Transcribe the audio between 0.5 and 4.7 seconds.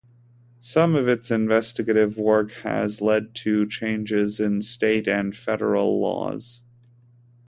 Some of its investigative work has led to changes in